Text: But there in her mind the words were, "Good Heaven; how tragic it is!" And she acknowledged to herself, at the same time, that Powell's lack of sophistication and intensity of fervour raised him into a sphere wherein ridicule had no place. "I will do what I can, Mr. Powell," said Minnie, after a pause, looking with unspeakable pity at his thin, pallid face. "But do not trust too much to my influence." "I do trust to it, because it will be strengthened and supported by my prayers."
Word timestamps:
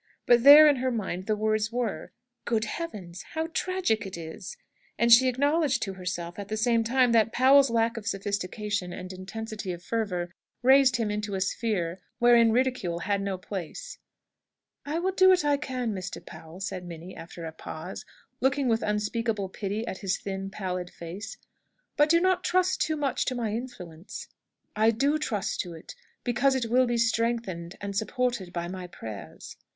But 0.25 0.41
there 0.41 0.67
in 0.67 0.77
her 0.77 0.89
mind 0.89 1.27
the 1.27 1.35
words 1.35 1.71
were, 1.71 2.11
"Good 2.45 2.65
Heaven; 2.65 3.13
how 3.33 3.49
tragic 3.53 4.03
it 4.03 4.17
is!" 4.17 4.57
And 4.97 5.11
she 5.11 5.27
acknowledged 5.27 5.83
to 5.83 5.93
herself, 5.93 6.39
at 6.39 6.47
the 6.47 6.57
same 6.57 6.83
time, 6.83 7.11
that 7.11 7.31
Powell's 7.31 7.69
lack 7.69 7.97
of 7.97 8.07
sophistication 8.07 8.91
and 8.93 9.13
intensity 9.13 9.71
of 9.71 9.83
fervour 9.83 10.33
raised 10.63 10.95
him 10.95 11.11
into 11.11 11.35
a 11.35 11.39
sphere 11.39 11.99
wherein 12.17 12.51
ridicule 12.51 13.01
had 13.01 13.21
no 13.21 13.37
place. 13.37 13.99
"I 14.87 14.97
will 14.97 15.11
do 15.11 15.29
what 15.29 15.45
I 15.45 15.55
can, 15.57 15.93
Mr. 15.93 16.19
Powell," 16.25 16.59
said 16.61 16.83
Minnie, 16.83 17.15
after 17.15 17.45
a 17.45 17.51
pause, 17.51 18.03
looking 18.39 18.67
with 18.67 18.81
unspeakable 18.81 19.49
pity 19.49 19.85
at 19.85 19.99
his 19.99 20.17
thin, 20.17 20.49
pallid 20.49 20.89
face. 20.89 21.37
"But 21.95 22.09
do 22.09 22.19
not 22.19 22.43
trust 22.43 22.81
too 22.81 22.97
much 22.97 23.23
to 23.25 23.35
my 23.35 23.51
influence." 23.51 24.29
"I 24.75 24.89
do 24.89 25.19
trust 25.19 25.59
to 25.59 25.73
it, 25.73 25.93
because 26.23 26.55
it 26.55 26.71
will 26.71 26.87
be 26.87 26.97
strengthened 26.97 27.75
and 27.79 27.95
supported 27.95 28.51
by 28.51 28.67
my 28.67 28.87
prayers." 28.87 29.57